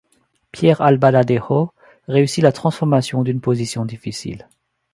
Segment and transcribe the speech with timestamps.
[0.51, 1.73] Pierre Albaladejo
[2.07, 4.47] réussit la transformation d'une position difficile.